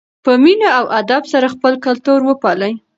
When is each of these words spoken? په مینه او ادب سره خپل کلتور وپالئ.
په 0.23 0.31
مینه 0.43 0.69
او 0.79 0.85
ادب 0.99 1.23
سره 1.33 1.47
خپل 1.53 1.73
کلتور 1.85 2.19
وپالئ. 2.25 2.73